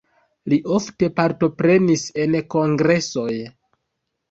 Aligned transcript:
Li 0.53 0.57
ofte 0.77 1.09
partoprenis 1.19 2.07
en 2.25 2.39
kongresoj. 2.57 3.31